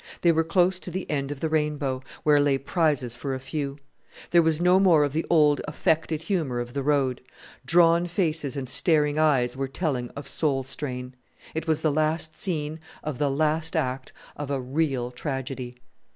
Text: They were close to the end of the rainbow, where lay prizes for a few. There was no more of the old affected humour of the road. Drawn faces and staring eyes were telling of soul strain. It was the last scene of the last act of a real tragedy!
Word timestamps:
They 0.21 0.31
were 0.31 0.43
close 0.43 0.79
to 0.79 0.89
the 0.89 1.07
end 1.11 1.31
of 1.31 1.41
the 1.41 1.49
rainbow, 1.49 2.01
where 2.23 2.39
lay 2.39 2.57
prizes 2.57 3.13
for 3.13 3.35
a 3.35 3.39
few. 3.39 3.77
There 4.31 4.41
was 4.41 4.59
no 4.59 4.79
more 4.79 5.03
of 5.03 5.13
the 5.13 5.27
old 5.29 5.61
affected 5.67 6.23
humour 6.23 6.59
of 6.59 6.73
the 6.73 6.81
road. 6.81 7.21
Drawn 7.67 8.07
faces 8.07 8.57
and 8.57 8.67
staring 8.67 9.19
eyes 9.19 9.55
were 9.55 9.67
telling 9.67 10.09
of 10.15 10.27
soul 10.27 10.63
strain. 10.63 11.13
It 11.53 11.67
was 11.67 11.81
the 11.81 11.91
last 11.91 12.35
scene 12.35 12.79
of 13.03 13.19
the 13.19 13.29
last 13.29 13.75
act 13.75 14.11
of 14.35 14.49
a 14.49 14.59
real 14.59 15.11
tragedy! 15.11 15.75